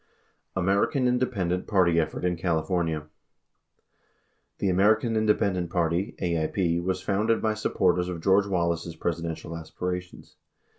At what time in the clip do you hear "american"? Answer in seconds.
0.55-1.07, 4.69-5.15